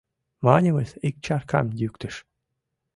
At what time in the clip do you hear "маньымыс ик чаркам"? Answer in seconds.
0.45-1.67